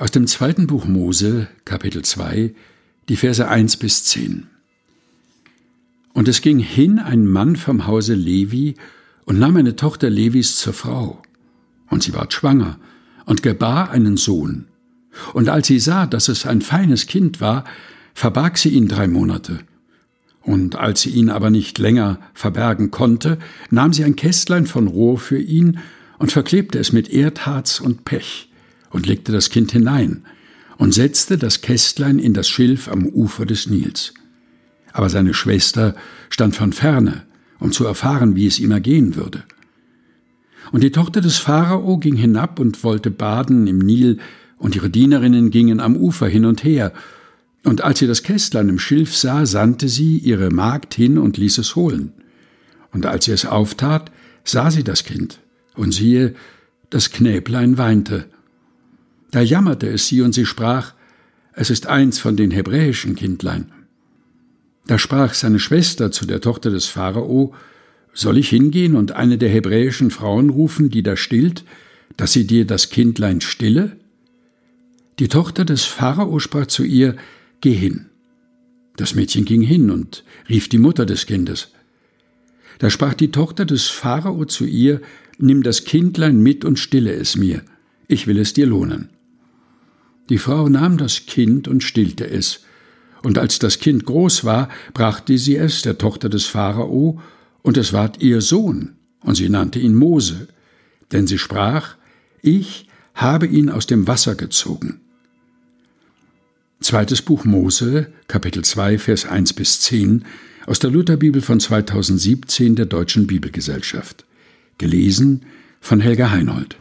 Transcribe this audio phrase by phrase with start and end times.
[0.00, 2.54] Aus dem zweiten Buch Mose, Kapitel 2,
[3.10, 4.46] die Verse 1 bis 10.
[6.14, 8.76] Und es ging hin ein Mann vom Hause Levi
[9.26, 11.20] und nahm eine Tochter Levis zur Frau.
[11.90, 12.78] Und sie ward schwanger
[13.26, 14.68] und gebar einen Sohn.
[15.34, 17.66] Und als sie sah, dass es ein feines Kind war,
[18.14, 19.58] verbarg sie ihn drei Monate.
[20.40, 23.38] Und als sie ihn aber nicht länger verbergen konnte,
[23.68, 25.78] nahm sie ein Kästlein von Rohr für ihn
[26.18, 28.49] und verklebte es mit Erdharz und Pech
[28.90, 30.24] und legte das Kind hinein
[30.76, 34.14] und setzte das Kästlein in das Schilf am Ufer des Nils.
[34.92, 35.94] Aber seine Schwester
[36.28, 37.22] stand von ferne,
[37.58, 39.44] um zu erfahren, wie es ihm ergehen würde.
[40.72, 44.18] Und die Tochter des Pharao ging hinab und wollte baden im Nil,
[44.56, 46.92] und ihre Dienerinnen gingen am Ufer hin und her.
[47.64, 51.56] Und als sie das Kästlein im Schilf sah, sandte sie ihre Magd hin und ließ
[51.58, 52.12] es holen.
[52.92, 54.12] Und als sie es auftat,
[54.44, 55.40] sah sie das Kind,
[55.74, 56.34] und siehe,
[56.90, 58.26] das Knäblein weinte.
[59.30, 60.94] Da jammerte es sie und sie sprach,
[61.52, 63.72] es ist eins von den hebräischen Kindlein.
[64.86, 67.54] Da sprach seine Schwester zu der Tochter des Pharao,
[68.12, 71.64] soll ich hingehen und eine der hebräischen Frauen rufen, die da stillt,
[72.16, 73.96] dass sie dir das Kindlein stille?
[75.20, 77.14] Die Tochter des Pharao sprach zu ihr,
[77.60, 78.06] Geh hin.
[78.96, 81.72] Das Mädchen ging hin und rief die Mutter des Kindes.
[82.78, 85.00] Da sprach die Tochter des Pharao zu ihr,
[85.38, 87.62] Nimm das Kindlein mit und stille es mir,
[88.08, 89.08] ich will es dir lohnen.
[90.30, 92.60] Die Frau nahm das Kind und stillte es,
[93.22, 97.20] und als das Kind groß war, brachte sie es der Tochter des Pharao,
[97.62, 100.48] und es ward ihr Sohn, und sie nannte ihn Mose,
[101.12, 101.96] denn sie sprach,
[102.40, 105.00] ich habe ihn aus dem Wasser gezogen.
[106.80, 110.24] Zweites Buch Mose, Kapitel 2, Vers 1 bis 10
[110.66, 114.24] aus der Lutherbibel von 2017 der Deutschen Bibelgesellschaft.
[114.78, 115.42] Gelesen
[115.80, 116.76] von Helga Heinold.